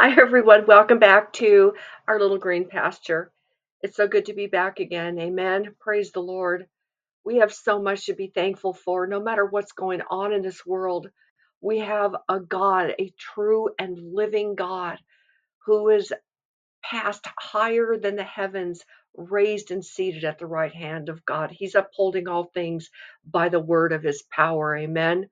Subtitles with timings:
[0.00, 0.64] Hi, everyone.
[0.64, 1.74] Welcome back to
[2.06, 3.32] our little green pasture.
[3.82, 5.18] It's so good to be back again.
[5.18, 5.74] Amen.
[5.80, 6.68] Praise the Lord.
[7.24, 10.64] We have so much to be thankful for, no matter what's going on in this
[10.66, 11.08] world.
[11.60, 14.98] We have a God, a true and living God,
[15.66, 16.12] who is
[16.84, 18.82] passed higher than the heavens,
[19.16, 21.50] raised and seated at the right hand of God.
[21.50, 22.90] He's upholding all things
[23.26, 24.76] by the word of his power.
[24.76, 25.28] Amen.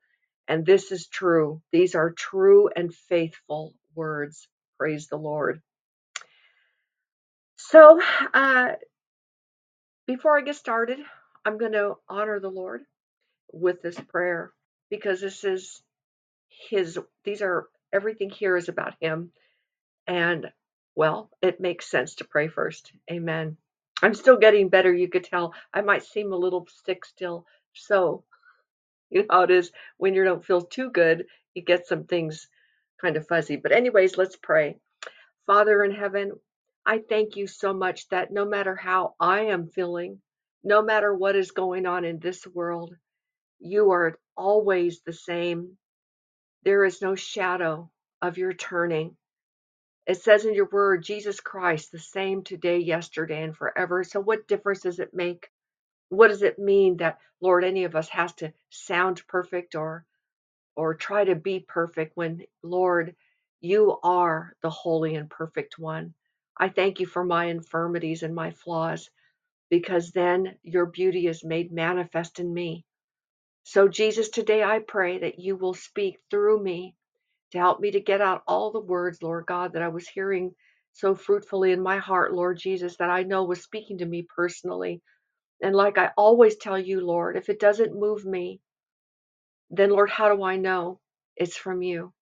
[0.48, 1.62] And this is true.
[1.73, 4.48] These are true and faithful words.
[4.79, 5.62] Praise the Lord.
[7.59, 8.01] So,
[8.34, 8.73] uh,
[10.06, 10.98] before I get started,
[11.45, 12.82] I'm going to honor the Lord
[13.52, 14.52] with this prayer
[14.91, 15.82] because this is
[16.70, 19.32] His, these are, everything here is about Him.
[20.06, 20.48] And,
[20.96, 22.93] well, it makes sense to pray first.
[23.10, 23.59] Amen.
[24.02, 24.93] I'm still getting better.
[24.95, 27.46] You could tell I might seem a little sick still.
[27.74, 28.24] So,
[29.10, 32.48] you know how it is when you don't feel too good, you get some things
[33.00, 33.56] kind of fuzzy.
[33.56, 34.78] But, anyways, let's pray.
[35.46, 36.32] Father in heaven,
[36.84, 40.21] I thank you so much that no matter how I am feeling,
[40.65, 42.95] no matter what is going on in this world,
[43.59, 45.76] you are always the same.
[46.65, 47.90] There is no shadow
[48.23, 49.16] of your turning.
[50.06, 54.04] It says in your word, Jesus Christ, the same today, yesterday, and forever.
[54.04, 55.49] So, what difference does it make?
[56.09, 60.04] What does it mean that, Lord, any of us has to sound perfect or
[60.77, 63.16] or try to be perfect when, Lord,
[63.60, 66.15] you are the holy and perfect one.
[66.59, 69.10] I thank you for my infirmities and my flaws
[69.71, 72.84] because then your beauty is made manifest in me.
[73.65, 76.94] So, Jesus, today I pray that you will speak through me
[77.53, 80.55] to help me to get out all the words, Lord God, that I was hearing
[80.94, 85.03] so fruitfully in my heart, Lord Jesus, that I know was speaking to me personally.
[85.62, 88.61] And like I always tell you, Lord, if it doesn't move me,
[89.70, 91.00] then Lord, how do I know
[91.36, 92.12] it's from you?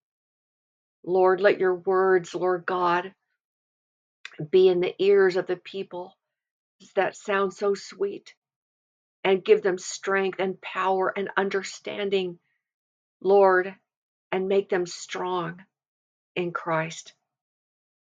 [1.04, 3.14] Lord, let your words, Lord God,
[4.50, 6.16] be in the ears of the people
[6.96, 8.34] that sound so sweet
[9.24, 12.38] and give them strength and power and understanding,
[13.22, 13.74] Lord,
[14.32, 15.62] and make them strong
[16.36, 17.14] in Christ.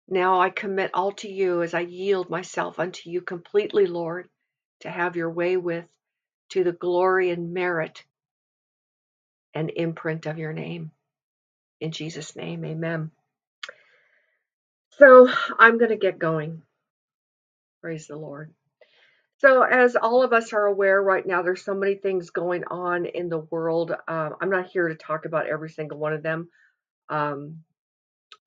[0.10, 4.30] Now I commit all to you as I yield myself unto you completely, Lord,
[4.82, 5.86] to have your way with,
[6.52, 8.04] to the glory and merit
[9.54, 10.92] and imprint of your name.
[11.80, 13.12] In Jesus' name, amen.
[14.92, 16.64] So I'm going to get going.
[17.82, 18.54] Praise the Lord.
[19.40, 23.06] So, as all of us are aware right now, there's so many things going on
[23.06, 23.92] in the world.
[24.08, 26.50] Um, I'm not here to talk about every single one of them.
[27.08, 27.64] Um,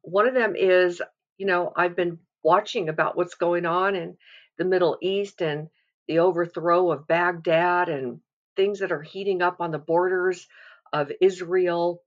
[0.03, 1.01] one of them is,
[1.39, 4.17] you know, I've been watching about what's going on in
[4.59, 5.69] the Middle East and
[6.09, 8.21] the overthrow of Baghdad and
[8.57, 10.49] things that are heating up on the borders
[10.93, 12.03] of Israel.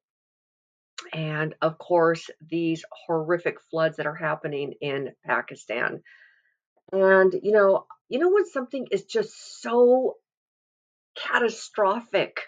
[1.13, 6.01] And of course, these horrific floods that are happening in Pakistan.
[6.91, 10.15] And, you know, you know when something is just so
[11.15, 12.41] catastrophic,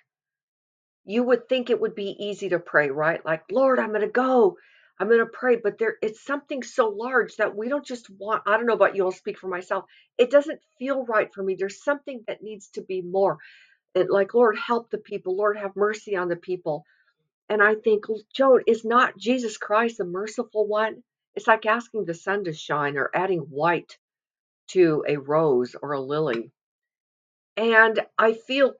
[1.05, 3.23] you would think it would be easy to pray, right?
[3.25, 4.57] Like, Lord, I'm going to go.
[4.99, 8.43] I'm going to pray, but there it's something so large that we don't just want
[8.45, 9.83] I don't know about you, I'll speak for myself.
[10.17, 11.55] It doesn't feel right for me.
[11.59, 13.37] There's something that needs to be more.
[13.95, 15.37] It, like, Lord, help the people.
[15.37, 16.85] Lord, have mercy on the people.
[17.49, 21.03] And I think, Joan, is not Jesus Christ the merciful one?
[21.35, 23.97] It's like asking the sun to shine or adding white
[24.69, 26.51] to a rose or a lily.
[27.57, 28.73] And I feel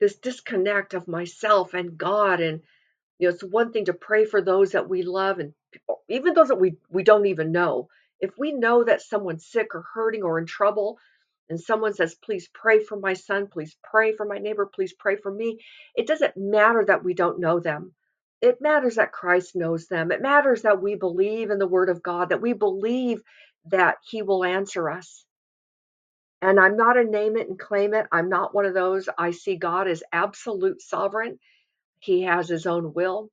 [0.00, 2.40] this disconnect of myself and God.
[2.40, 2.62] And,
[3.18, 5.54] you know, it's one thing to pray for those that we love and
[6.08, 7.88] even those that we, we don't even know.
[8.20, 10.98] If we know that someone's sick or hurting or in trouble,
[11.50, 15.16] and someone says, please pray for my son, please pray for my neighbor, please pray
[15.16, 15.60] for me,
[15.96, 17.94] it doesn't matter that we don't know them.
[18.42, 20.12] It matters that Christ knows them.
[20.12, 23.22] It matters that we believe in the word of God, that we believe
[23.70, 25.26] that he will answer us.
[26.42, 28.06] And I'm not a name it and claim it.
[28.12, 29.08] I'm not one of those.
[29.18, 31.38] I see God as absolute sovereign.
[32.00, 33.30] He has his own will.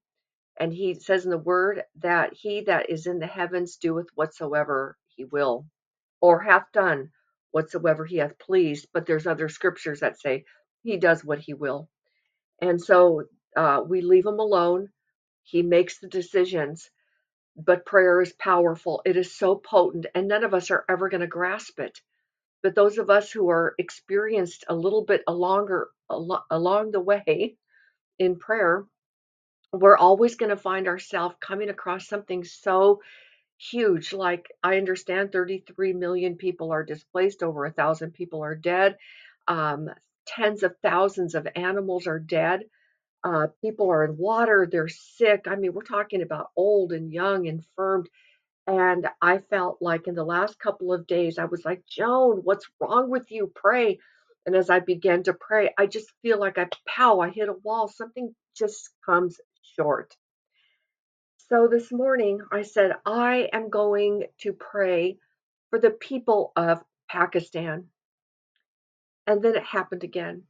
[0.60, 4.98] And he says in the word that he that is in the heavens doeth whatsoever
[5.16, 5.66] he will,
[6.22, 7.12] or hath done
[7.52, 8.88] whatsoever he hath pleased.
[8.94, 10.46] But there's other scriptures that say
[10.84, 11.90] he does what he will.
[12.62, 13.24] And so
[13.58, 14.90] uh, we leave him alone.
[15.44, 16.90] He makes the decisions.
[17.58, 19.02] But prayer is powerful.
[19.06, 21.98] It is so potent, and none of us are ever going to grasp it
[22.64, 27.58] but those of us who are experienced a little bit longer al- along the way
[28.20, 28.86] in prayer,
[29.74, 33.02] we're always going to find ourselves coming across something so
[33.60, 34.14] huge.
[34.14, 38.98] Like I understand 33 million people are displaced, over a thousand people are dead,
[39.48, 39.90] um,
[40.28, 42.64] tens of thousands of animals are dead.
[43.24, 45.46] Uh, people are in water, they're sick.
[45.48, 48.10] I mean, we're talking about old and young, infirmed
[48.68, 52.70] And I felt like in the last couple of days, I was like, Joan, what's
[52.80, 53.52] wrong with you?
[53.56, 54.00] Pray.
[54.46, 57.54] And as I began to pray, I just feel like I, pow, I hit a
[57.54, 57.88] wall.
[57.88, 59.40] Something just comes
[59.76, 60.16] short.
[61.50, 65.18] So this morning, I said, I am going to pray
[65.70, 67.86] for the people of Pakistan.
[69.26, 70.44] And then it happened again.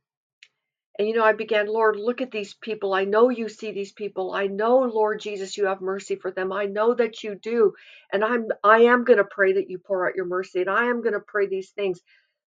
[0.97, 2.95] And you know, I began, Lord, look at these people.
[2.95, 4.33] I know you see these people.
[4.33, 6.51] I know, Lord Jesus, you have mercy for them.
[6.51, 7.73] I know that you do.
[8.11, 10.85] And I'm I am going to pray that you pour out your mercy and I
[10.85, 12.01] am going to pray these things.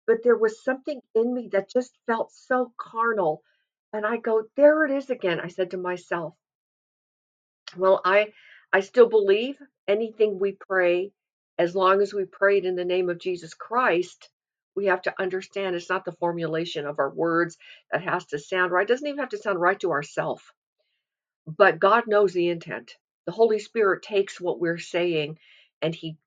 [0.05, 3.41] But there was something in me that just felt so carnal.
[3.91, 5.39] And I go, there it is again.
[5.39, 6.35] I said to myself,
[7.77, 8.33] well, I
[8.73, 9.57] I still believe
[9.87, 11.11] anything we pray,
[11.57, 14.29] as long as we pray it in the name of Jesus Christ,
[14.75, 17.57] we have to understand it's not the formulation of our words
[17.91, 18.83] that has to sound right.
[18.83, 20.43] It doesn't even have to sound right to ourselves.
[21.47, 22.95] But God knows the intent.
[23.25, 25.39] The Holy Spirit takes what we're saying
[25.81, 26.17] and he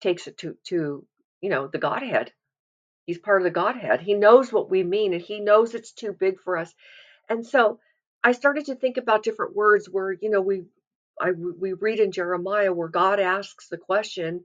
[0.00, 1.06] takes it to to
[1.40, 2.32] you know the Godhead.
[3.06, 4.00] He's part of the Godhead.
[4.00, 6.74] He knows what we mean and he knows it's too big for us.
[7.28, 7.80] And so
[8.22, 10.64] I started to think about different words where, you know, we
[11.20, 14.44] I we read in Jeremiah where God asks the question,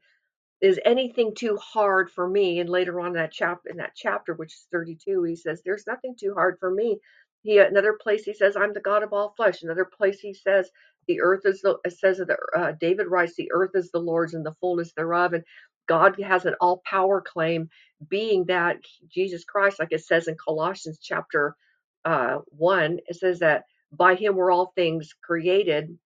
[0.62, 2.60] is anything too hard for me?
[2.60, 5.86] And later on in that chap in that chapter, which is 32, he says, There's
[5.88, 7.00] nothing too hard for me.
[7.44, 9.62] He another place he says, I'm the God of all flesh.
[9.62, 10.70] Another place he says,
[11.08, 14.46] the earth is the says that uh, David writes, the earth is the Lord's and
[14.46, 15.34] the fullness thereof.
[15.34, 15.44] And
[15.88, 17.70] God has an all power claim,
[18.10, 18.78] being that
[19.10, 21.56] Jesus Christ, like it says in Colossians chapter
[22.06, 25.98] uh, one, it says that by him were all things created,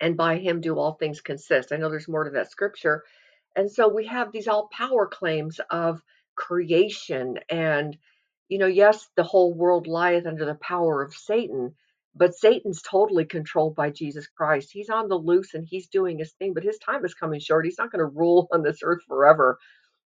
[0.00, 1.72] and by him do all things consist.
[1.72, 3.04] I know there's more to that scripture,
[3.56, 6.00] and so we have these all power claims of
[6.36, 7.38] creation.
[7.50, 7.96] And,
[8.48, 11.74] you know, yes, the whole world lieth under the power of Satan,
[12.14, 14.70] but Satan's totally controlled by Jesus Christ.
[14.72, 17.64] He's on the loose and he's doing his thing, but his time is coming short.
[17.64, 19.58] He's not going to rule on this earth forever.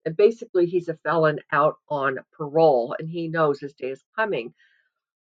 [0.06, 4.54] And basically, he's a felon out on parole and he knows his day is coming.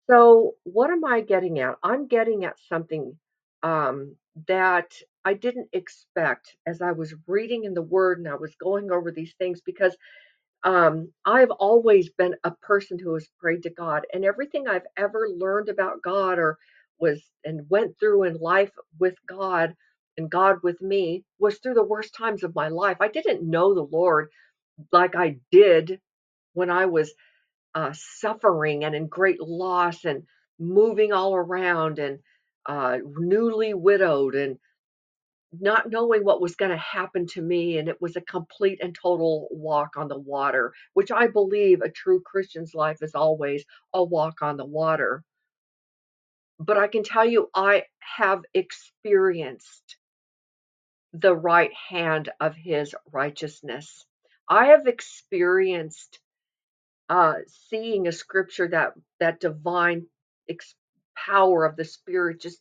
[0.09, 1.76] So, what am I getting at?
[1.82, 3.17] I'm getting at something
[3.62, 4.17] um,
[4.49, 4.93] that
[5.25, 9.12] I didn't expect as I was reading in the Word and I was going over
[9.12, 9.97] these things because
[10.65, 15.29] um, I've always been a person who has prayed to God, and everything I've ever
[15.29, 16.59] learned about God or
[16.99, 19.75] was and went through in life with God
[20.19, 22.99] and God with me was through the worst times of my life.
[23.00, 24.29] I didn't know the Lord
[24.93, 26.01] like I did
[26.55, 27.13] when I was
[27.75, 30.25] uh, suffering and in great loss and
[30.59, 32.21] moving all around and
[32.67, 34.59] uh, newly widowed and
[35.53, 37.79] not knowing what was going to happen to me.
[37.79, 41.91] And it was a complete and total walk on the water, which I believe a
[41.91, 43.65] true Christian's life is always
[43.95, 45.23] a walk on the water.
[46.61, 49.97] But I can tell you, I have experienced
[51.13, 54.07] the right hand of his righteousness.
[54.50, 56.21] I have experienced
[57.11, 57.35] uh,
[57.71, 60.06] seeing a scripture that that divine
[60.50, 60.77] ex-
[61.17, 62.61] power of the spirit just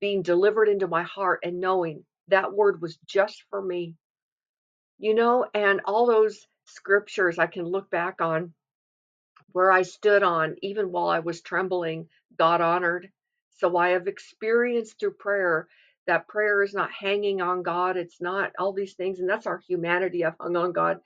[0.00, 3.96] being delivered into my heart and knowing that word was just for me.
[4.98, 8.54] You know and all those scriptures i can look back on
[9.52, 12.08] where i stood on even while i was trembling
[12.38, 13.10] god honored.
[13.58, 15.68] So i have experienced through prayer
[16.06, 19.62] that prayer is not hanging on god it's not all these things and that's our
[19.68, 21.00] humanity i've hung on god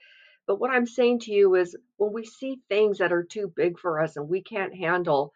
[0.49, 3.79] but what I'm saying to you is when we see things that are too big
[3.79, 5.33] for us and we can't handle,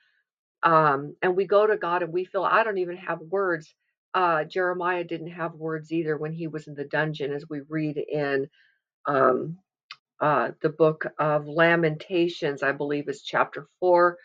[0.64, 3.74] um, and we go to God and we feel, I don't even have words.
[4.14, 7.98] Uh, Jeremiah didn't have words either when he was in the dungeon, as we read
[7.98, 8.50] in
[9.08, 9.60] um,
[10.22, 14.18] uh, the book of Lamentations, I believe is chapter four.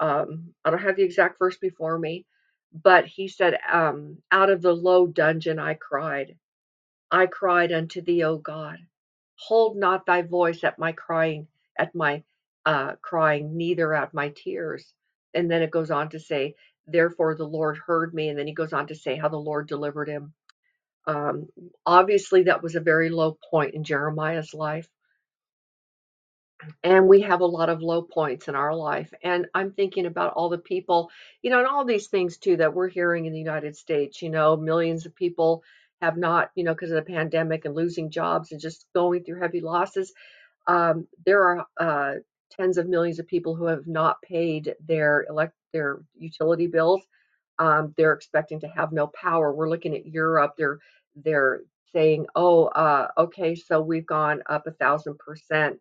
[0.00, 2.26] Um, I don't have the exact verse before me,
[2.72, 6.36] but he said, um, Out of the low dungeon I cried.
[7.10, 8.78] I cried unto thee, O God.
[9.46, 12.22] Hold not thy voice at my crying, at my
[12.66, 14.92] uh, crying, neither at my tears.
[15.34, 16.54] And then it goes on to say,
[16.86, 18.28] Therefore the Lord heard me.
[18.28, 20.32] And then he goes on to say how the Lord delivered him.
[21.06, 21.48] Um,
[21.86, 24.88] obviously, that was a very low point in Jeremiah's life.
[26.82, 29.12] And we have a lot of low points in our life.
[29.22, 31.10] And I'm thinking about all the people,
[31.42, 34.22] you know, and all these things too that we're hearing in the United States.
[34.22, 35.62] You know, millions of people
[36.00, 39.40] have not, you know, because of the pandemic and losing jobs and just going through
[39.40, 40.12] heavy losses.
[40.66, 42.14] Um, there are uh,
[42.50, 47.02] tens of millions of people who have not paid their elect their utility bills.
[47.58, 49.52] Um, they're expecting to have no power.
[49.52, 50.54] We're looking at Europe.
[50.56, 50.78] They're
[51.16, 51.60] they're
[51.92, 55.78] saying, oh, uh, okay, so we've gone up a thousand percent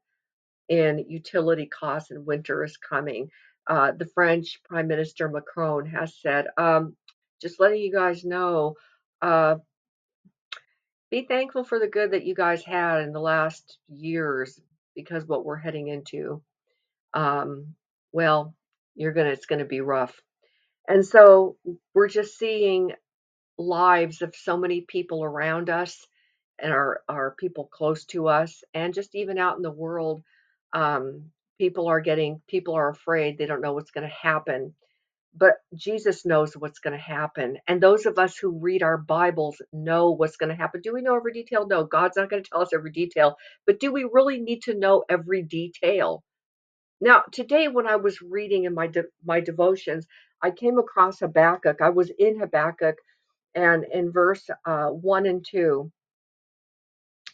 [0.67, 3.29] in utility costs and winter is coming.
[3.67, 6.95] Uh, the French Prime Minister Macron has said, um,
[7.41, 8.75] just letting you guys know,
[9.21, 9.55] uh,
[11.11, 14.59] Be thankful for the good that you guys had in the last years
[14.95, 16.41] because what we're heading into,
[17.13, 17.75] um,
[18.13, 18.55] well,
[18.95, 20.19] you're gonna it's gonna be rough.
[20.87, 21.57] And so
[21.95, 22.91] we're just seeing
[23.59, 26.07] lives of so many people around us
[26.59, 30.23] and our our people close to us and just even out in the world
[30.73, 31.23] um
[31.59, 34.75] people are getting people are afraid they don't know what's going to happen
[35.35, 39.61] but Jesus knows what's going to happen and those of us who read our bibles
[39.73, 40.81] know what's going to happen.
[40.81, 41.67] Do we know every detail?
[41.67, 44.75] No God's not going to tell us every detail but do we really need to
[44.75, 46.23] know every detail?
[47.01, 50.07] Now today when I was reading in my de- my devotions
[50.43, 51.81] I came across Habakkuk.
[51.81, 52.95] I was in Habakkuk
[53.55, 55.91] and in verse uh, 1 and 2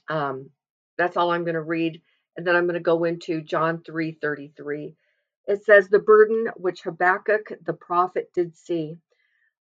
[0.09, 0.49] um,
[0.97, 2.01] that's all i'm going to read
[2.37, 4.93] and then i'm going to go into john 3.33
[5.47, 8.97] it says the burden which habakkuk the prophet did see.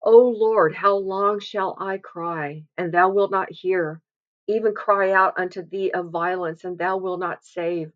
[0.03, 4.01] O lord how long shall i cry and thou wilt not hear?
[4.49, 7.93] Even cry out unto thee of violence and thou wilt not save.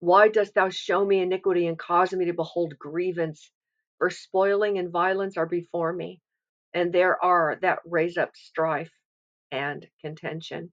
[0.00, 3.50] Why dost thou show me iniquity and cause me to behold grievance?
[3.98, 6.20] For spoiling and violence are before me
[6.74, 8.92] and there are that raise up strife
[9.52, 10.72] and contention.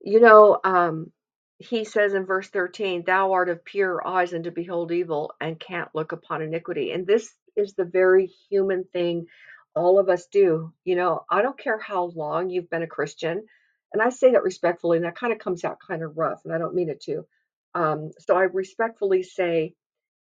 [0.00, 1.12] You know, um,
[1.58, 5.58] he says in verse 13, Thou art of pure eyes and to behold evil and
[5.58, 6.92] can't look upon iniquity.
[6.92, 9.26] And this is the very human thing
[9.74, 10.72] all of us do.
[10.84, 13.46] You know, I don't care how long you've been a Christian.
[13.92, 16.52] And I say that respectfully, and that kind of comes out kind of rough, and
[16.52, 17.26] I don't mean it to.
[17.74, 19.74] Um, so I respectfully say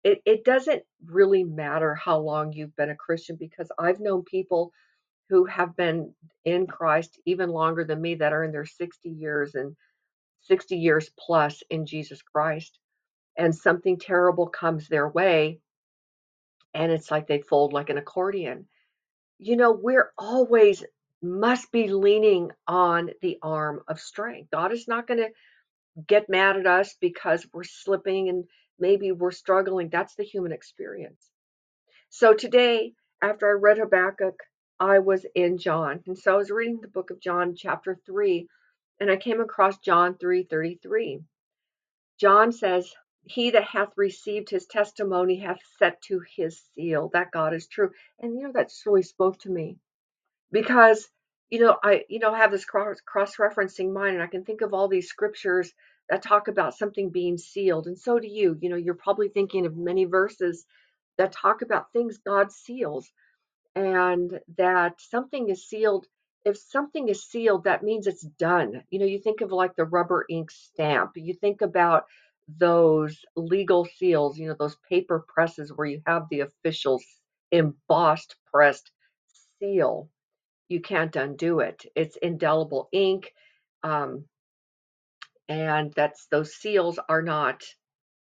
[0.04, 4.72] it, it doesn't really matter how long you've been a Christian because I've known people
[5.30, 6.14] who have been
[6.44, 9.76] in Christ even longer than me that are in their 60 years and
[10.48, 12.78] 60 years plus in Jesus Christ,
[13.38, 15.60] and something terrible comes their way,
[16.74, 18.68] and it's like they fold like an accordion.
[19.38, 20.84] You know, we're always
[21.22, 24.52] must be leaning on the arm of strength.
[24.52, 25.30] God is not going to
[26.08, 28.46] get mad at us because we're slipping and
[28.80, 29.90] maybe we're struggling.
[29.90, 31.30] That's the human experience.
[32.10, 34.36] So today, after I read Habakkuk,
[34.80, 36.02] I was in John.
[36.06, 38.48] And so I was reading the book of John, chapter 3,
[39.00, 41.24] and I came across John 3:33.
[42.20, 47.54] John says, He that hath received his testimony hath set to his seal that God
[47.54, 47.92] is true.
[48.20, 49.78] And you know, that's really spoke to me
[50.52, 51.10] because
[51.50, 54.62] you know, I you know have this cross cross referencing mind and I can think
[54.62, 55.74] of all these scriptures
[56.10, 57.88] that talk about something being sealed.
[57.88, 58.58] And so do you.
[58.62, 60.66] You know, you're probably thinking of many verses
[61.18, 63.10] that talk about things God seals
[63.76, 66.08] and that something is sealed.
[66.46, 68.84] If something is sealed, that means it's done.
[68.92, 71.14] You know, you think of like the rubber ink stamp.
[71.16, 72.06] You think about
[72.48, 77.02] those legal seals, you know, those paper presses where you have the official
[77.52, 78.92] embossed pressed
[79.60, 80.10] seal.
[80.70, 81.86] You can't undo it.
[81.96, 83.34] It's indelible ink.
[83.84, 84.26] Um,
[85.50, 87.64] and that's those seals are not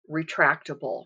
[0.10, 1.06] retractable.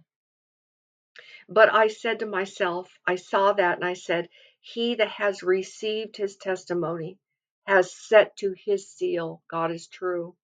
[1.48, 4.30] But I said to myself, I saw that and I said,
[4.62, 7.18] He that has received his testimony
[7.66, 10.36] has set to his seal, God is true.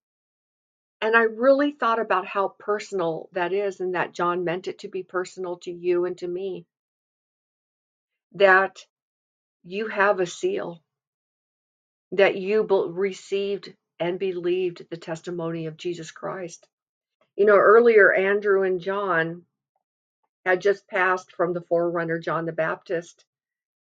[1.01, 4.87] And I really thought about how personal that is and that John meant it to
[4.87, 6.65] be personal to you and to me.
[8.33, 8.85] That
[9.63, 10.81] you have a seal,
[12.11, 16.67] that you received and believed the testimony of Jesus Christ.
[17.35, 19.43] You know, earlier, Andrew and John
[20.45, 23.25] had just passed from the forerunner, John the Baptist,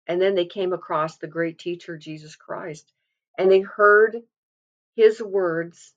[0.08, 2.92] and then they came across the great teacher, Jesus Christ,
[3.38, 4.18] and they heard
[4.96, 5.94] his words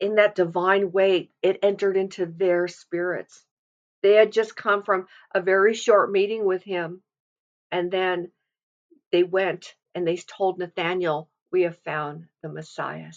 [0.00, 1.30] in that divine way.
[1.42, 3.44] It entered into their spirits.
[4.02, 7.02] They had just come from a very short meeting with him,
[7.70, 8.32] and then
[9.12, 13.10] they went and they told Nathanael, We have found the Messiah.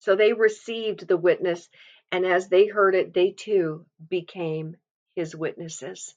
[0.00, 1.68] So they received the witness,
[2.12, 4.76] and as they heard it, they too became
[5.16, 6.14] his witnesses.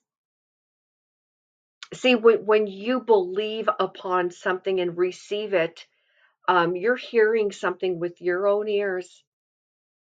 [1.93, 5.85] See, when you believe upon something and receive it,
[6.47, 9.23] um, you're hearing something with your own ears.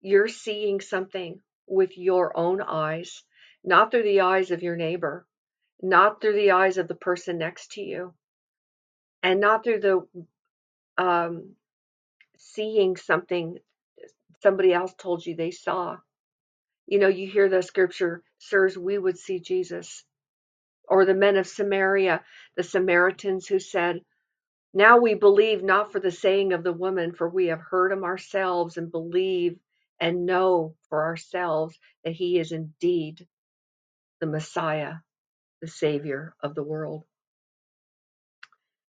[0.01, 3.23] You're seeing something with your own eyes,
[3.65, 5.27] not through the eyes of your neighbor,
[5.83, 8.15] not through the eyes of the person next to you,
[9.23, 10.09] and not through the
[10.99, 11.55] um,
[12.39, 13.59] seeing something
[14.43, 15.97] somebody else told you they saw.
[16.87, 20.05] You know, you hear the scripture, sirs, we would see Jesus.
[20.89, 22.23] Or the men of Samaria,
[22.57, 24.01] the Samaritans who said,
[24.75, 28.05] Now we believe not for the saying of the woman, for we have heard him
[28.05, 29.59] ourselves and believe
[30.01, 33.27] and know for ourselves that he is indeed
[34.21, 34.95] the Messiah,
[35.63, 37.05] the Savior of the world.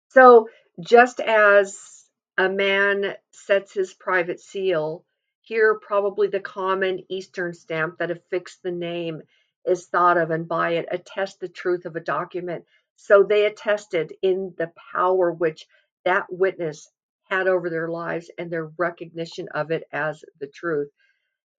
[0.09, 0.49] So,
[0.81, 2.05] just as
[2.37, 5.05] a man sets his private seal,
[5.41, 9.21] here probably the common Eastern stamp that affixed the name
[9.65, 12.65] is thought of, and by it attest the truth of a document.
[12.95, 15.65] So they attested in the power which
[16.05, 16.89] that witness
[17.29, 20.89] had over their lives and their recognition of it as the truth.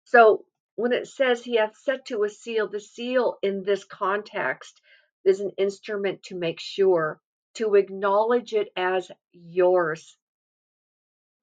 [0.05, 0.45] So
[0.77, 4.81] when it says he hath set to a seal, the seal in this context
[5.25, 7.21] is an instrument to make sure,
[7.55, 10.17] to acknowledge it as yours,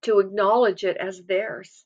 [0.04, 1.86] to acknowledge it as theirs,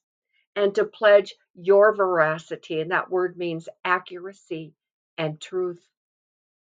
[0.55, 2.81] and to pledge your veracity.
[2.81, 4.73] And that word means accuracy
[5.17, 5.83] and truth,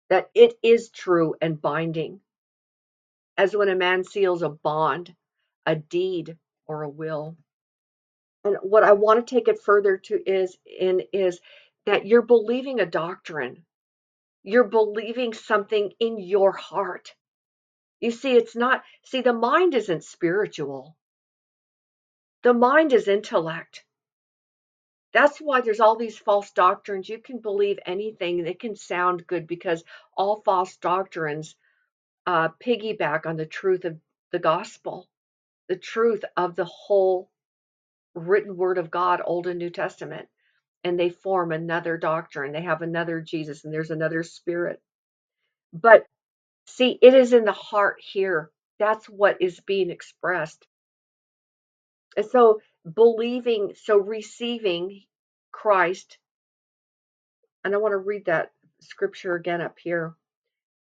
[0.09, 2.19] that it is true and binding,
[3.37, 5.15] as when a man seals a bond,
[5.65, 7.37] a deed, or a will.
[8.43, 11.39] And what I want to take it further to is in is
[11.85, 13.65] that you're believing a doctrine.
[14.43, 17.13] You're believing something in your heart.
[18.01, 20.96] You see, it's not, see, the mind isn't spiritual.
[22.47, 23.83] The mind is intellect.
[25.11, 27.09] That's why there's all these false doctrines.
[27.09, 29.83] You can believe anything, it can sound good because
[30.15, 31.57] all false doctrines
[32.25, 33.99] uh, piggyback on the truth of
[34.31, 35.09] the gospel,
[35.67, 37.29] the truth of the whole
[38.15, 40.29] written word of God, Old and New Testament,
[40.85, 42.53] and they form another doctrine.
[42.53, 44.81] They have another Jesus, and there's another spirit.
[45.73, 46.05] But
[46.67, 48.51] see, it is in the heart here.
[48.79, 50.65] That's what is being expressed.
[52.17, 52.61] And so,
[52.95, 55.03] believing, so receiving
[55.51, 56.17] Christ,
[57.63, 60.15] and I want to read that scripture again up here.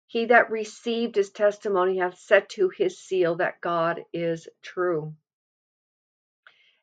[0.09, 5.15] He that received his testimony hath set to his seal that God is true.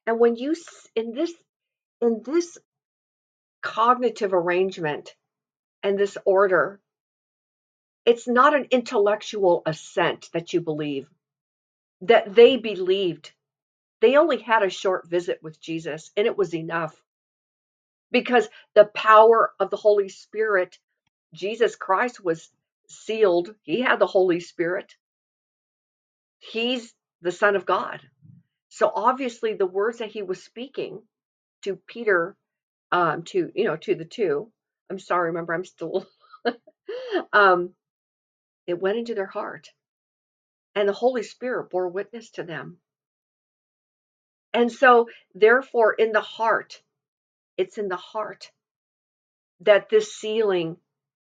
[0.07, 0.55] And when you
[0.95, 1.33] in this
[2.01, 2.57] in this
[3.61, 5.13] cognitive arrangement
[5.83, 6.79] and this order,
[8.05, 11.07] it's not an intellectual assent that you believe,
[12.01, 13.31] that they believed.
[14.01, 16.95] They only had a short visit with Jesus, and it was enough
[18.11, 20.77] because the power of the Holy Spirit,
[21.33, 22.49] Jesus Christ was
[22.89, 23.55] sealed.
[23.63, 24.95] He had the Holy Spirit.
[26.39, 28.01] He's the Son of God.
[28.69, 31.01] So obviously, the words that he was speaking
[31.63, 32.35] to Peter
[32.91, 34.51] um, to you know to the two.
[34.89, 36.07] I'm sorry, remember I'm still.
[37.33, 37.71] um,
[38.67, 39.69] it went into their heart,
[40.75, 42.77] and the Holy Spirit bore witness to them.
[44.53, 46.81] And so, therefore, in the heart,
[47.57, 48.51] it's in the heart
[49.61, 50.77] that this sealing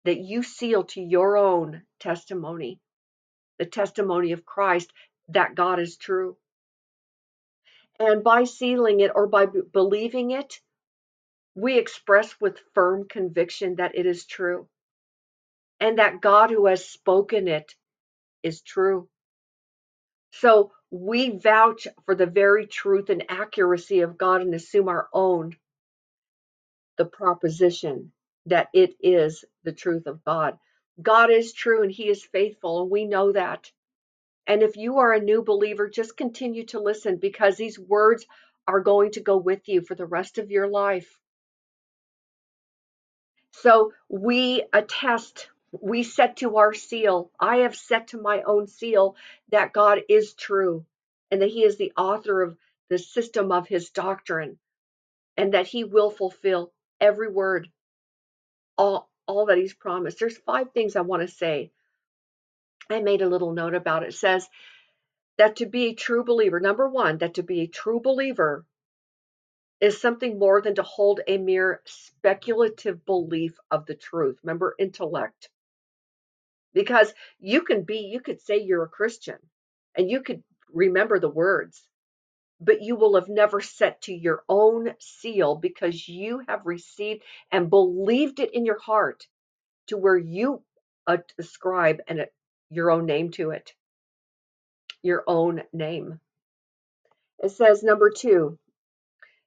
[0.05, 2.81] that you seal to your own testimony,
[3.59, 4.93] the testimony of Christ,
[5.29, 6.37] that God is true.
[7.99, 10.61] And by sealing it or by believing it,
[11.55, 14.69] we express with firm conviction that it is true
[15.81, 17.75] and that God who has spoken it
[18.43, 19.09] is true.
[20.33, 25.57] So we vouch for the very truth and accuracy of God and assume our own
[26.97, 28.13] the proposition
[28.47, 30.57] that it is the truth of God.
[31.03, 33.73] God is true and he is faithful and we know that.
[34.47, 38.25] And if you are a new believer, just continue to listen because these words
[38.69, 41.19] are going to go with you for the rest of your life.
[43.51, 45.49] So we attest,
[45.83, 47.31] we set to our seal.
[47.39, 49.17] I have set to my own seal
[49.51, 50.85] that God is true
[51.31, 52.57] and that He is the author of
[52.89, 54.59] the system of His doctrine
[55.37, 57.69] and that He will fulfill every word,
[58.79, 60.19] all, all that He's promised.
[60.21, 61.71] There's five things I want to say.
[62.91, 64.11] I made a little note about it.
[64.11, 64.49] It says
[65.39, 68.65] that to be a true believer, number one, that to be a true believer
[69.81, 74.39] is something more than to hold a mere speculative belief of the truth.
[74.43, 75.51] Remember, intellect.
[76.75, 79.39] Because you can be, you could say you're a Christian
[79.97, 81.81] and you could remember the words,
[82.61, 87.71] but you will have never set to your own seal because you have received and
[87.71, 89.27] believed it in your heart
[89.87, 90.63] to where you
[91.07, 92.25] uh, ascribe and uh,
[92.71, 93.73] your own name to it,
[95.03, 96.19] your own name.
[97.39, 98.59] It says, number two,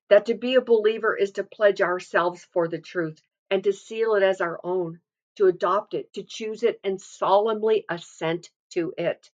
[0.10, 4.16] that to be a believer is to pledge ourselves for the truth and to seal
[4.16, 5.00] it as our own,
[5.38, 9.30] to adopt it, to choose it, and solemnly assent to it.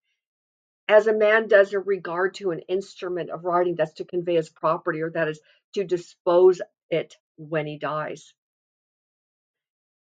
[0.89, 4.49] As a man does in regard to an instrument of writing that's to convey his
[4.49, 5.41] property or that is
[5.75, 8.33] to dispose it when he dies.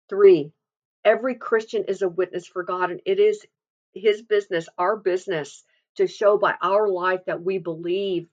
[0.10, 0.52] Three,
[1.04, 3.46] every Christian is a witness for God, and it is
[3.94, 5.64] his business, our business,
[5.96, 8.28] to show by our life that we believe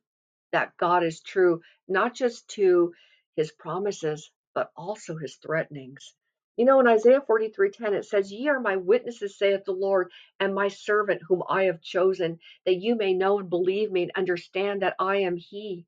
[0.52, 2.92] that God is true, not just to
[3.36, 6.14] his promises, but also his threatenings.
[6.56, 10.54] You know, in Isaiah 43:10, it says, Ye are my witnesses, saith the Lord, and
[10.54, 14.82] my servant whom I have chosen, that you may know and believe me and understand
[14.82, 15.86] that I am He.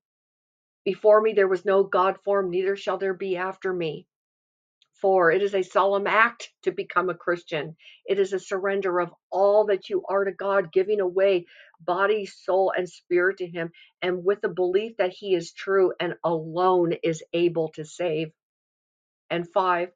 [0.85, 4.07] Before me there was no God formed, neither shall there be after me.
[4.95, 7.77] For it is a solemn act to become a Christian.
[8.07, 11.45] It is a surrender of all that you are to God, giving away
[11.81, 16.15] body, soul, and spirit to Him, and with the belief that He is true and
[16.25, 18.33] alone is able to save.
[19.31, 19.91] And five,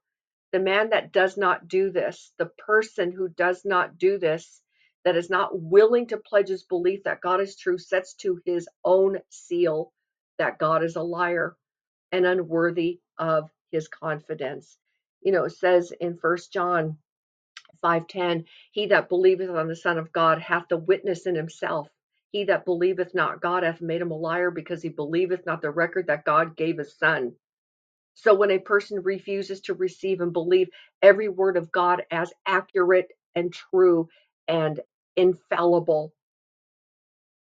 [0.52, 4.60] the man that does not do this, the person who does not do this,
[5.04, 8.68] that is not willing to pledge his belief that God is true, sets to his
[8.84, 9.92] own seal
[10.38, 11.56] that God is a liar
[12.12, 14.78] and unworthy of his confidence.
[15.22, 16.98] You know, it says in First John
[17.82, 21.88] 5:10, he that believeth on the Son of God hath the witness in himself.
[22.30, 25.70] He that believeth not God hath made him a liar because he believeth not the
[25.70, 27.34] record that God gave his son.
[28.20, 33.12] So when a person refuses to receive and believe every word of God as accurate
[33.36, 34.08] and true
[34.48, 34.80] and
[35.14, 36.12] infallible,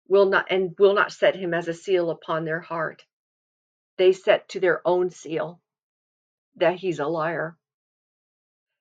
[0.09, 3.05] will not and will not set him as a seal upon their heart.
[3.97, 5.61] They set to their own seal
[6.57, 7.57] that he's a liar.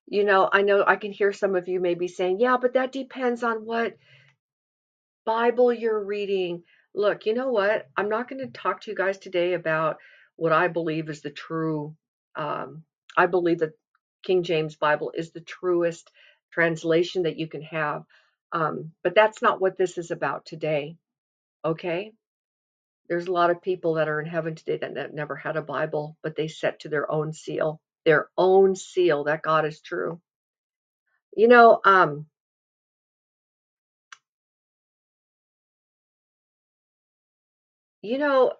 [0.07, 2.91] You know, I know I can hear some of you maybe saying, yeah, but that
[2.93, 3.95] depends on what
[5.23, 6.63] Bible you're reading.
[6.95, 7.87] Look, you know what?
[7.95, 9.97] I'm not going to talk to you guys today about
[10.37, 11.95] what I believe is the true.
[12.35, 12.83] Um,
[13.17, 13.77] I believe that
[14.23, 16.09] King James Bible is the truest
[16.51, 18.03] translation that you can have.
[18.51, 20.97] Um, but that's not what this is about today.
[21.65, 22.13] Okay?
[23.09, 25.61] There's a lot of people that are in heaven today that ne- never had a
[25.61, 30.21] Bible, but they set to their own seal, their own seal that God is true.
[31.35, 32.27] You know, um,
[38.01, 38.53] you know,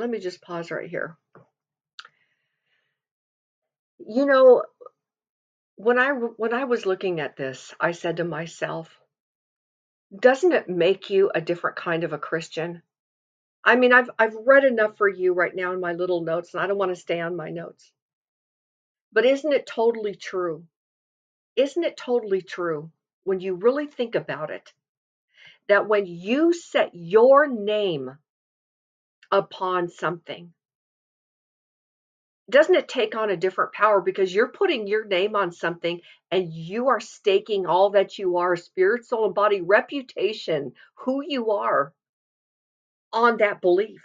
[0.00, 1.16] let me just pause right here.
[3.98, 4.62] You know,
[5.76, 8.88] when I when I was looking at this, I said to myself,
[10.18, 12.82] doesn't it make you a different kind of a Christian?
[13.62, 16.62] I mean, I've I've read enough for you right now in my little notes, and
[16.62, 17.92] I don't want to stay on my notes.
[19.12, 20.64] But isn't it totally true?
[21.56, 22.90] Isn't it totally true
[23.24, 24.72] when you really think about it
[25.68, 28.16] that when you set your name
[29.32, 30.52] upon something,
[32.50, 34.00] doesn't it take on a different power?
[34.00, 38.56] Because you're putting your name on something and you are staking all that you are
[38.56, 41.94] spirit soul and body reputation who you are
[43.12, 44.02] on that belief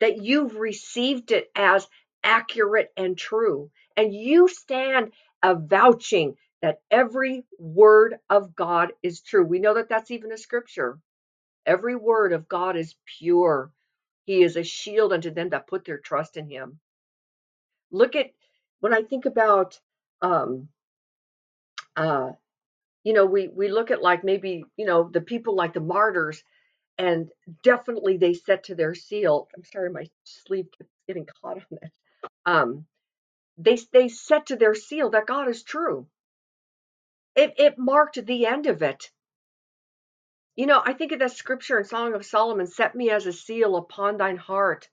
[0.00, 1.88] that you've received it as
[2.24, 3.70] accurate and true.
[3.96, 9.44] And you stand avouching that every word of god is true.
[9.44, 10.98] We know that that's even a scripture.
[11.66, 13.70] Every word of god is pure
[14.24, 16.80] he is a shield unto them that put their trust in him.
[17.90, 18.30] Look at
[18.80, 19.80] when I think about
[20.22, 20.68] um
[21.96, 22.32] uh
[23.04, 26.42] you know we we look at like maybe you know the people like the martyrs
[26.98, 27.30] and
[27.62, 29.48] definitely they set to their seal.
[29.56, 30.68] I'm sorry my sleeve
[31.08, 31.92] getting caught on it
[32.46, 32.86] um
[33.58, 36.06] they they set to their seal that God is true.
[37.36, 39.10] It it marked the end of it
[40.56, 43.32] you know I think of that scripture in Song of Solomon set me as a
[43.32, 44.88] seal upon thine heart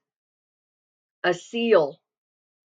[1.24, 1.95] a seal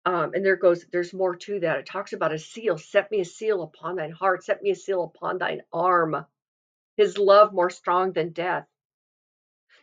[0.05, 1.79] Um, and there goes, there's more to that.
[1.79, 2.77] It talks about a seal.
[2.77, 4.43] Set me a seal upon thine heart.
[4.43, 6.25] Set me a seal upon thine arm.
[6.97, 8.67] His love more strong than death.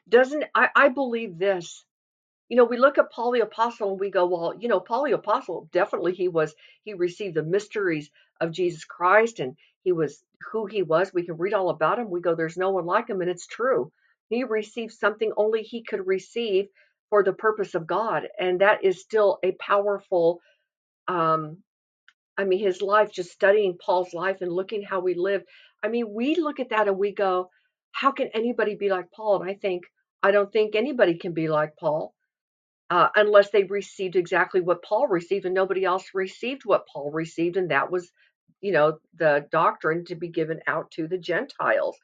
[0.08, 1.84] Doesn't I, I believe this?
[2.48, 5.04] You know, we look at Paul the Apostle and we go, well, you know, Paul
[5.06, 10.22] the Apostle definitely he was he received the mysteries of Jesus Christ and he was
[10.53, 11.12] who he was.
[11.12, 12.11] We can read all about him.
[12.11, 13.92] We go, there's no one like him, and it's true.
[14.31, 16.66] He received something only he could receive
[17.11, 20.40] for the purpose of God, and that is still a powerful
[21.09, 21.59] um,
[22.38, 25.44] I mean, his life, just studying Paul's life and looking how we lived.
[25.83, 27.51] I mean, we look at that and we go,
[27.92, 29.40] how can anybody be like Paul?
[29.42, 29.85] And I think,
[30.22, 32.14] I don't think anybody can be like Paul
[32.90, 37.57] uh, unless they received exactly what Paul received and nobody else received what Paul received.
[37.57, 38.11] And that was,
[38.61, 41.97] you know, the doctrine to be given out to the Gentiles.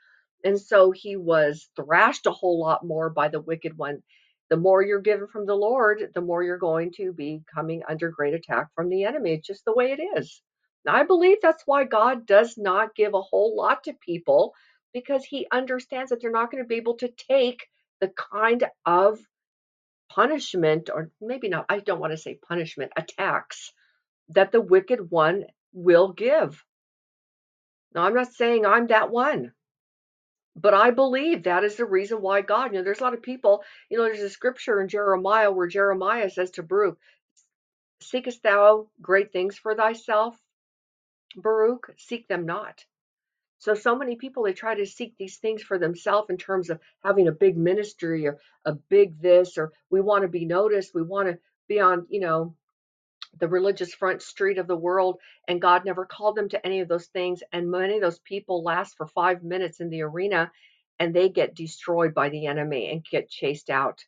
[0.44, 4.02] And so he was thrashed a whole lot more by the wicked one.
[4.50, 8.10] The more you're given from the Lord, the more you're going to be coming under
[8.10, 9.32] great attack from the enemy.
[9.32, 10.42] It's just the way it is.
[10.86, 14.52] I believe that's why God does not give a whole lot to people
[14.92, 17.66] because he understands that they're not going to be able to take
[18.00, 19.18] the kind of
[20.10, 23.72] punishment, or maybe not, I don't want to say punishment, attacks
[24.28, 26.64] that the wicked one will give.
[27.94, 29.52] Now, I'm not saying I'm that one,
[30.56, 33.22] but I believe that is the reason why God, you know, there's a lot of
[33.22, 36.98] people, you know, there's a scripture in Jeremiah where Jeremiah says to Baruch,
[38.00, 40.36] Seekest thou great things for thyself,
[41.36, 41.92] Baruch?
[41.96, 42.84] Seek them not.
[43.58, 46.80] So, so many people, they try to seek these things for themselves in terms of
[47.02, 50.94] having a big ministry or a big this, or we want to be noticed.
[50.94, 52.56] We want to be on, you know,
[53.38, 55.18] the religious front street of the world.
[55.48, 57.42] And God never called them to any of those things.
[57.52, 60.50] And many of those people last for five minutes in the arena
[60.98, 64.04] and they get destroyed by the enemy and get chased out.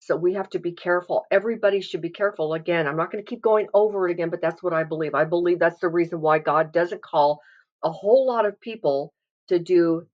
[0.00, 1.26] So we have to be careful.
[1.30, 2.54] Everybody should be careful.
[2.54, 5.14] Again, I'm not going to keep going over it again, but that's what I believe.
[5.14, 7.42] I believe that's the reason why God doesn't call
[7.82, 9.12] a whole lot of people
[9.48, 10.06] to do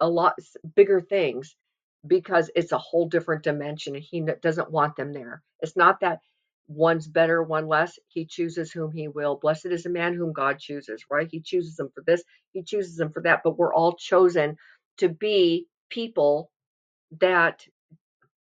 [0.00, 0.38] a lot
[0.74, 1.56] bigger things
[2.06, 5.42] because it's a whole different dimension and he doesn't want them there.
[5.60, 6.20] It's not that
[6.74, 7.98] one's better, one less.
[8.08, 9.36] He chooses whom he will.
[9.36, 11.28] Blessed is the man whom God chooses, right?
[11.30, 14.56] He chooses them for this, he chooses them for that, but we're all chosen
[14.98, 16.50] to be people
[17.20, 17.62] that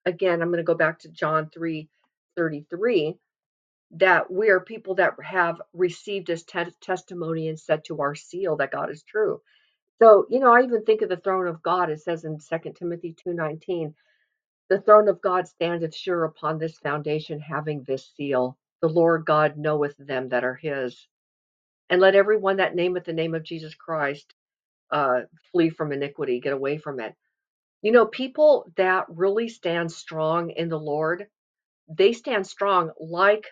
[0.07, 1.89] again, I'm going to go back to John 3
[2.37, 3.15] 33,
[3.99, 8.57] that we are people that have received his te- testimony and said to our seal
[8.59, 9.41] that God is true.
[10.03, 11.91] So, you know, I even think of the throne of God.
[11.91, 13.95] It says in Second Timothy 2:19,
[14.69, 18.59] the throne of God standeth sure upon this foundation, having this seal.
[18.83, 21.07] The Lord God knoweth them that are his.
[21.91, 24.35] And let everyone that nameth the name of Jesus Christ
[24.91, 27.15] uh, flee from iniquity, get away from it.
[27.83, 31.29] You know, people that really stand strong in the Lord,
[31.89, 33.47] they stand strong like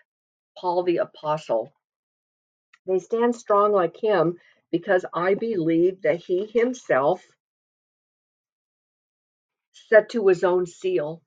[0.58, 1.72] Paul the apostle.
[2.86, 4.38] They stand strong like him
[4.72, 7.24] because I believe that he himself
[9.88, 11.22] set to his own seal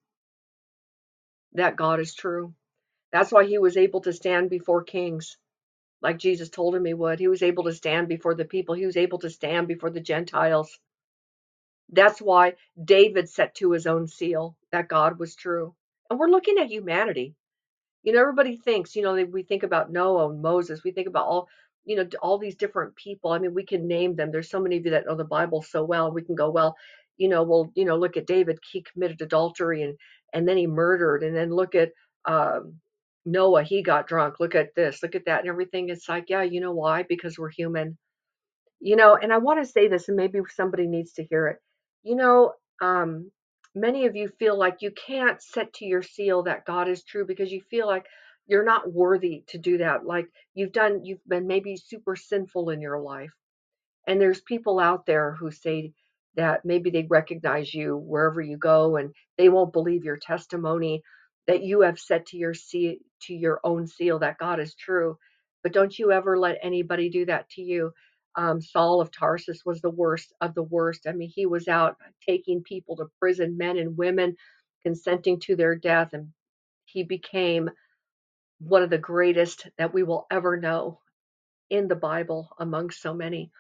[1.54, 2.54] that God is true.
[3.12, 5.38] That's why he was able to stand before kings
[6.02, 7.20] like Jesus told him he would.
[7.20, 8.76] He was able to stand before the people.
[8.76, 10.80] He was able to stand before the Gentiles.
[11.92, 15.76] That's why David set to his own seal that God was true.
[16.10, 17.36] And we're looking at humanity.
[18.04, 20.84] You know, everybody thinks, you know, we think about Noah and Moses.
[20.84, 21.50] We think about all,
[21.86, 23.32] you know, all these different people.
[23.32, 24.32] I mean, we can name them.
[24.32, 26.12] There's so many of you that know the Bible so well.
[26.12, 26.78] We can go, well,
[27.20, 28.60] you know, well, you know, look at David.
[28.72, 29.98] He committed adultery and
[30.34, 31.24] and then he murdered.
[31.24, 31.92] And then look at
[32.26, 32.76] um,
[33.26, 33.64] Noah.
[33.64, 34.42] He got drunk.
[34.42, 35.04] Look at this.
[35.04, 35.42] Look at that.
[35.42, 35.90] And everything.
[35.90, 37.04] It's like, yeah, you know why?
[37.04, 37.90] Because we're human
[38.82, 41.60] you know, and I want to say this, and maybe somebody needs to hear it.
[42.04, 43.32] You know, um,
[43.76, 47.26] many of you feel like you can't set to your seal that God is true
[47.28, 48.08] because you feel like
[48.48, 50.06] you're not worthy to do that.
[50.06, 53.34] Like you've done, you've been maybe super sinful in your life.
[54.08, 55.94] And there's people out there who say
[56.36, 61.04] that maybe they recognize you wherever you go and they won't believe your testimony
[61.48, 65.18] that you have set to your seal, to your own seal that God is true.
[65.64, 67.92] But don't you ever let anybody do that to you.
[68.36, 71.08] Um, Saul of Tarsus was the worst of the worst.
[71.08, 74.36] I mean, he was out taking people to prison, men and women,
[74.84, 76.30] consenting to their death, and
[76.86, 77.70] he became
[78.60, 81.00] one of the greatest that we will ever know
[81.72, 83.52] in the Bible among so many.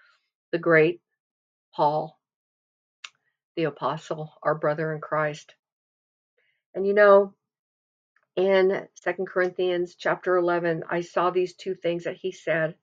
[0.53, 1.01] The great
[1.75, 2.18] Paul,
[3.59, 5.53] the apostle, our brother in Christ.
[6.73, 7.33] And you know,
[8.37, 12.75] in Second Corinthians chapter 11, I saw these two things that he said.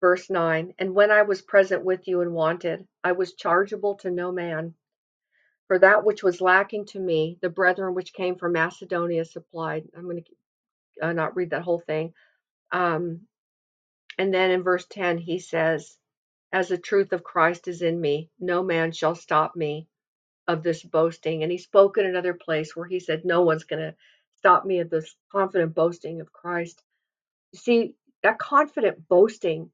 [0.00, 4.10] Verse 9, and when I was present with you and wanted, I was chargeable to
[4.10, 4.74] no man.
[5.68, 9.84] For that which was lacking to me, the brethren which came from Macedonia supplied.
[9.96, 12.12] I'm going to uh, not read that whole thing.
[12.72, 13.20] Um,
[14.18, 15.96] and then in verse 10, he says,
[16.56, 19.88] As the truth of Christ is in me, no man shall stop me
[20.48, 21.42] of this boasting.
[21.42, 23.94] And he spoke in another place where he said, No one's going to
[24.38, 26.82] stop me of this confident boasting of Christ.
[27.52, 29.70] You see, that confident boasting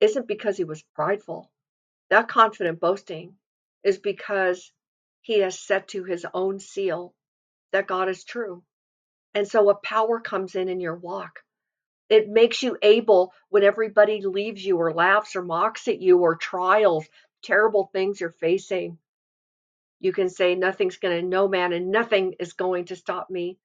[0.00, 1.50] isn't because he was prideful.
[2.08, 3.36] That confident boasting
[3.84, 4.72] is because
[5.20, 7.14] he has set to his own seal
[7.72, 8.64] that God is true.
[9.34, 11.44] And so a power comes in in your walk.
[12.12, 16.36] It makes you able when everybody leaves you or laughs or mocks at you or
[16.36, 17.06] trials,
[17.42, 18.98] terrible things you're facing
[20.00, 23.58] you can say, Nothing's going to, no man and nothing is going to stop me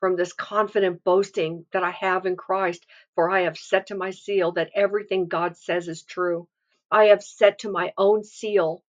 [0.00, 4.10] from this confident boasting that I have in Christ, for I have set to my
[4.10, 6.48] seal that everything God says is true.
[6.90, 8.82] I have set to my own seal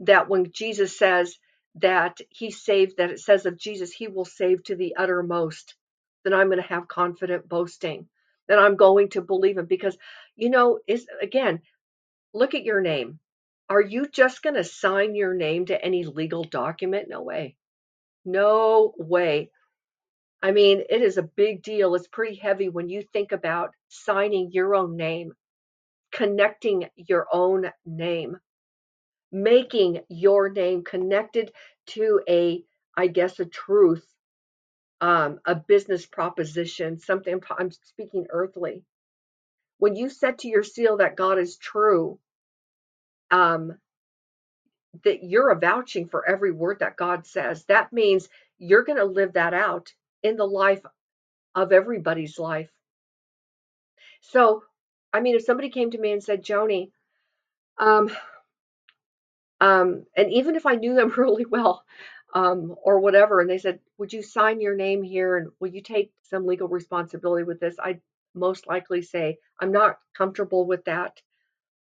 [0.00, 1.38] that when Jesus says
[1.76, 5.76] that he saved, that it says of Jesus, he will save to the uttermost,
[6.24, 8.08] then I'm going to have confident boasting,
[8.48, 9.66] that I'm going to believe him.
[9.66, 9.96] Because,
[10.36, 11.60] you know, is again,
[12.34, 13.18] look at your name.
[13.70, 17.08] Are you just going to sign your name to any legal document?
[17.08, 17.56] No way.
[18.24, 19.50] No way.
[20.42, 21.94] I mean, it is a big deal.
[21.94, 25.32] It's pretty heavy when you think about signing your own name,
[26.12, 28.36] connecting your own name,
[29.32, 31.52] making your name connected
[31.88, 32.62] to a,
[32.96, 34.06] I guess, a truth
[35.00, 38.84] um, a business proposition, something I'm, speaking earthly.
[39.78, 42.18] When you set to your seal that God is true,
[43.30, 43.74] um,
[45.04, 47.64] that you're vouching for every word that God says.
[47.66, 50.82] That means you're going to live that out in the life
[51.54, 52.70] of everybody's life.
[54.22, 54.62] So,
[55.12, 56.90] I mean, if somebody came to me and said, Joni,
[57.78, 58.10] um,
[59.60, 61.84] um, and even if I knew them really well,
[62.34, 65.82] um, or whatever, and they said, Would you sign your name here and will you
[65.82, 67.76] take some legal responsibility with this?
[67.82, 68.00] I'd
[68.34, 71.20] most likely say, I'm not comfortable with that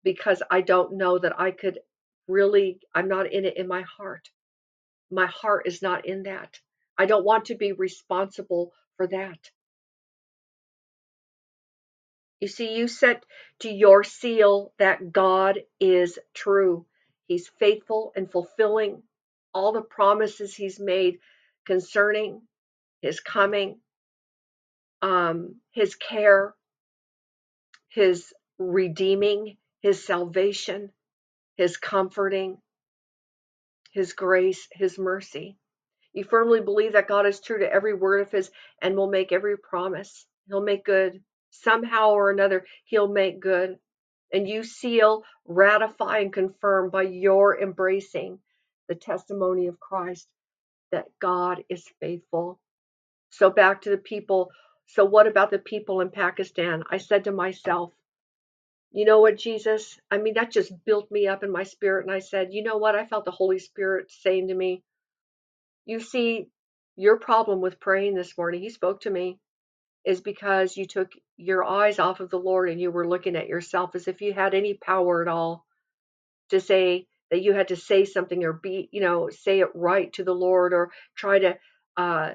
[0.03, 1.79] because I don't know that I could
[2.27, 4.29] really, I'm not in it in my heart.
[5.11, 6.59] My heart is not in that.
[6.97, 9.39] I don't want to be responsible for that.
[12.39, 13.23] You see, you set
[13.59, 16.85] to your seal that God is true.
[17.27, 19.03] He's faithful and fulfilling
[19.53, 21.19] all the promises He's made
[21.65, 22.41] concerning
[23.01, 23.79] His coming,
[25.01, 26.53] um, His care,
[27.89, 30.91] His redeeming, His salvation,
[31.55, 32.57] His comforting,
[33.91, 35.57] His grace, His mercy.
[36.13, 39.31] You firmly believe that God is true to every word of His and will make
[39.31, 40.25] every promise.
[40.47, 41.23] He'll make good.
[41.51, 43.77] Somehow or another, He'll make good.
[44.33, 48.39] And you seal, ratify, and confirm by your embracing
[48.91, 50.27] the testimony of Christ
[50.91, 52.59] that God is faithful.
[53.29, 54.51] So back to the people.
[54.87, 56.83] So, what about the people in Pakistan?
[56.91, 57.93] I said to myself,
[58.91, 59.97] you know what, Jesus?
[60.11, 62.05] I mean, that just built me up in my spirit.
[62.05, 62.95] And I said, you know what?
[62.95, 64.83] I felt the Holy Spirit saying to me,
[65.85, 66.49] You see,
[66.97, 69.39] your problem with praying this morning, he spoke to me,
[70.05, 73.47] is because you took your eyes off of the Lord and you were looking at
[73.47, 75.65] yourself as if you had any power at all
[76.49, 80.13] to say that you had to say something or be, you know, say it right
[80.13, 81.57] to the Lord or try to
[81.97, 82.31] uh,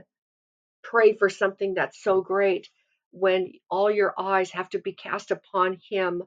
[0.83, 2.69] pray for something that's so great
[3.13, 6.23] when all your eyes have to be cast upon Him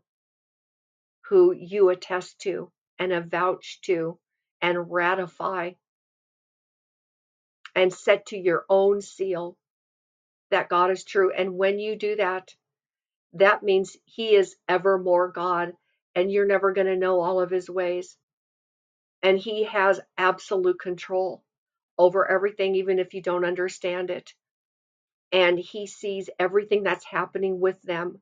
[1.29, 4.19] who you attest to and avouch to
[4.62, 5.71] and ratify
[7.75, 9.58] and set to your own seal
[10.51, 11.32] that God is true.
[11.34, 12.49] And when you do that,
[13.34, 15.73] that means He is evermore God,
[16.15, 18.17] and you're never going to know all of His ways.
[19.23, 21.43] And He has absolute control
[21.97, 24.34] over everything, even if you don't understand it.
[25.32, 28.19] And He sees everything that's happening with them,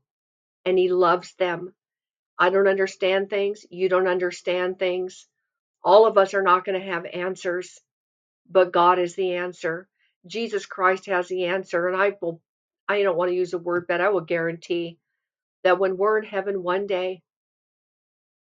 [0.65, 1.73] and He loves them.
[2.39, 3.65] I don't understand things.
[3.69, 5.27] You don't understand things.
[5.83, 7.79] All of us are not going to have answers,
[8.49, 9.87] but God is the answer.
[10.27, 11.87] Jesus Christ has the answer.
[11.87, 12.41] And I will,
[12.87, 14.99] I don't want to use the word, but I will guarantee
[15.63, 17.21] that when we're in heaven one day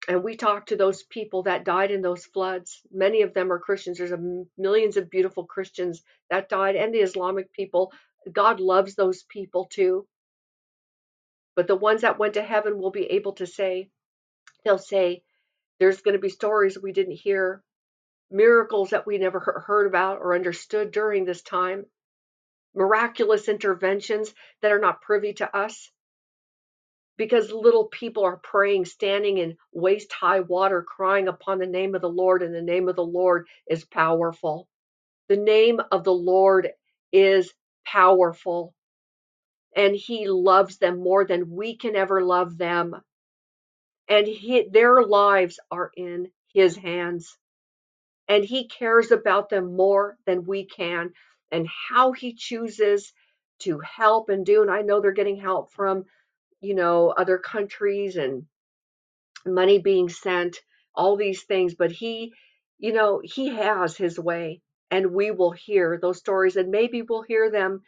[0.08, 3.58] and we talk to those people that died in those floods, many of them are
[3.58, 3.98] Christians.
[3.98, 4.12] There's
[4.56, 7.92] millions of beautiful Christians that died and the Islamic people.
[8.32, 10.06] God loves those people too.
[11.56, 13.88] But the ones that went to heaven will be able to say,
[14.64, 15.22] they'll say,
[15.80, 17.62] there's going to be stories we didn't hear,
[18.30, 21.84] miracles that we never heard about or understood during this time,
[22.74, 24.32] miraculous interventions
[24.62, 25.90] that are not privy to us
[27.16, 32.02] because little people are praying, standing in waist high water, crying upon the name of
[32.02, 34.68] the Lord, and the name of the Lord is powerful.
[35.28, 36.70] The name of the Lord
[37.12, 37.52] is
[37.86, 38.74] powerful,
[39.74, 42.94] and He loves them more than we can ever love them.
[44.08, 47.36] And he, their lives are in His hands,
[48.28, 51.12] and He cares about them more than we can,
[51.50, 53.12] and how He chooses
[53.60, 54.62] to help and do.
[54.62, 56.04] And I know they're getting help from
[56.60, 58.44] you know, other countries and
[59.44, 60.58] money being sent,
[60.94, 61.74] all these things.
[61.74, 62.32] But he,
[62.78, 67.22] you know, he has his way, and we will hear those stories, and maybe we'll
[67.22, 67.82] hear them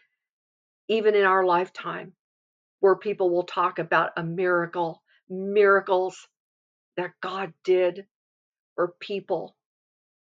[0.88, 2.12] even in our lifetime,
[2.80, 6.28] where people will talk about a miracle, miracles
[6.96, 8.06] that God did
[8.74, 9.54] for people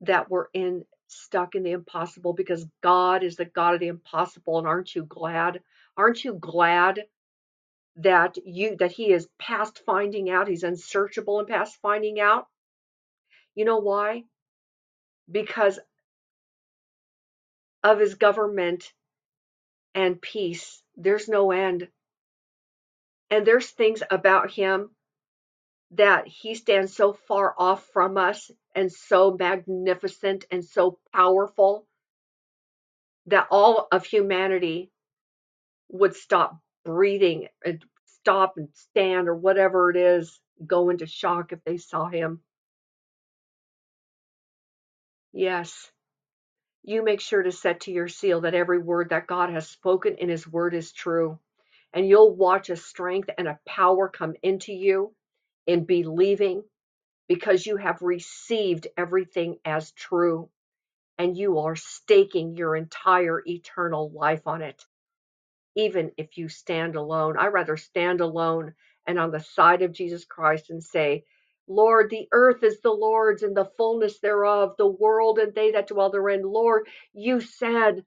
[0.01, 4.59] that were in stuck in the impossible because God is the God of the impossible.
[4.59, 5.61] And aren't you glad?
[5.97, 7.01] Aren't you glad
[7.97, 12.47] that you that he is past finding out he's unsearchable and past finding out.
[13.55, 14.23] You know why?
[15.29, 15.79] Because
[17.83, 18.91] of his government
[19.95, 21.87] and peace there's no end.
[23.31, 24.89] And there's things about him
[25.91, 31.87] that he stands so far off from us and so magnificent and so powerful
[33.25, 34.91] that all of humanity
[35.89, 37.83] would stop breathing and
[38.21, 42.41] stop and stand or whatever it is go into shock if they saw him
[45.33, 45.87] yes
[46.83, 50.15] You make sure to set to your seal that every word that God has spoken
[50.17, 51.39] in His Word is true.
[51.93, 55.13] And you'll watch a strength and a power come into you
[55.67, 56.63] in believing
[57.29, 60.49] because you have received everything as true
[61.19, 64.85] and you are staking your entire eternal life on it,
[65.75, 67.37] even if you stand alone.
[67.37, 68.73] I rather stand alone
[69.07, 71.23] and on the side of Jesus Christ and say,
[71.67, 75.87] Lord, the earth is the Lord's and the fullness thereof, the world and they that
[75.87, 76.41] dwell therein.
[76.43, 78.03] Lord, you said,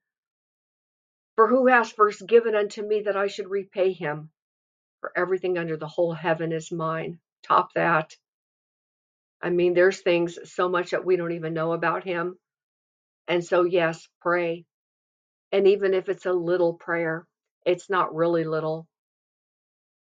[1.36, 4.30] For who has first given unto me that I should repay him?
[5.00, 7.18] For everything under the whole heaven is mine.
[7.42, 8.14] Top that.
[9.40, 12.38] I mean, there's things so much that we don't even know about him.
[13.28, 14.64] And so, yes, pray.
[15.52, 17.26] And even if it's a little prayer,
[17.64, 18.86] it's not really little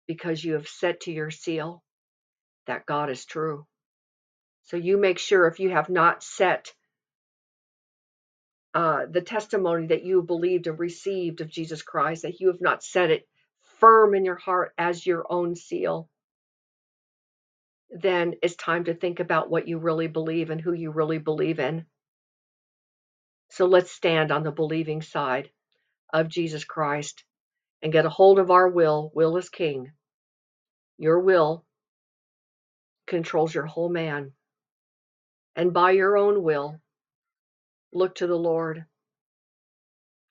[0.06, 1.82] because you have set to your seal
[2.66, 3.66] that God is true.
[4.64, 6.72] So you make sure if you have not set
[8.74, 12.82] uh, the testimony that you believed and received of Jesus Christ, that you have not
[12.82, 13.28] set it
[13.78, 16.08] firm in your heart as your own seal,
[17.90, 21.58] then it's time to think about what you really believe and who you really believe
[21.58, 21.84] in.
[23.50, 25.50] So let's stand on the believing side
[26.12, 27.24] of Jesus Christ
[27.82, 29.10] and get a hold of our will.
[29.14, 29.92] Will is king.
[30.98, 31.64] Your will
[33.06, 34.32] controls your whole man.
[35.56, 36.80] And by your own will,
[37.92, 38.84] look to the Lord.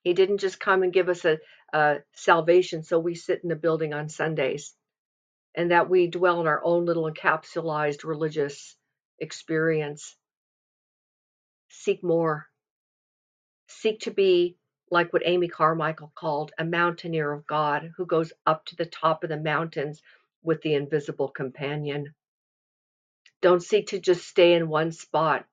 [0.03, 1.37] He didn't just come and give us a,
[1.73, 4.73] a salvation so we sit in a building on Sundays
[5.55, 8.75] and that we dwell in our own little encapsulated religious
[9.19, 10.15] experience.
[11.69, 12.47] Seek more.
[13.67, 14.57] Seek to be
[14.91, 19.23] like what Amy Carmichael called a mountaineer of God who goes up to the top
[19.23, 20.01] of the mountains
[20.43, 22.13] with the invisible companion.
[23.41, 25.45] Don't seek to just stay in one spot.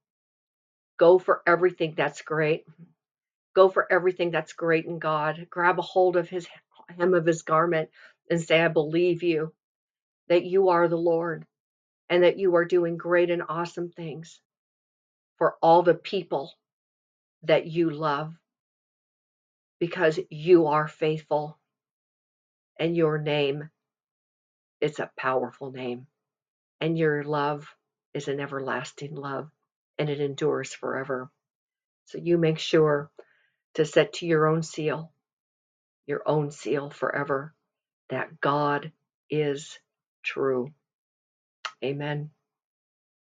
[0.98, 2.66] Go for everything that's great.
[3.54, 5.46] Go for everything that's great in God.
[5.50, 6.46] Grab a hold of his
[6.98, 7.90] hem of his garment
[8.30, 9.52] and say, I believe you,
[10.28, 11.46] that you are the Lord,
[12.10, 14.40] and that you are doing great and awesome things
[15.38, 16.52] for all the people
[17.44, 18.34] that you love
[19.80, 21.58] because you are faithful
[22.78, 23.70] and your name
[24.80, 26.06] is a powerful name
[26.80, 27.68] and your love
[28.14, 29.50] is an everlasting love
[29.98, 31.30] and it endures forever.
[32.06, 33.10] So you make sure
[33.74, 35.12] to set to your own seal,
[36.06, 37.54] your own seal forever,
[38.10, 38.92] that God
[39.30, 39.78] is
[40.24, 40.72] true.
[41.84, 42.30] Amen.